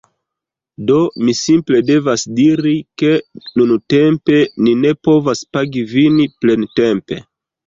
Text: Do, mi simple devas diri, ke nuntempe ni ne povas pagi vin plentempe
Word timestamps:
Do, 0.85 0.95
mi 1.25 1.33
simple 1.39 1.81
devas 1.89 2.23
diri, 2.39 2.71
ke 3.03 3.11
nuntempe 3.61 4.41
ni 4.63 4.75
ne 4.81 4.95
povas 5.09 5.45
pagi 5.59 5.85
vin 5.95 6.19
plentempe 6.41 7.21